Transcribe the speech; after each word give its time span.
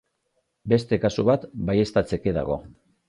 Beste 0.71 0.99
kasu 1.03 1.25
bat 1.29 1.45
baieztatzeke 1.69 2.35
dago. 2.39 2.59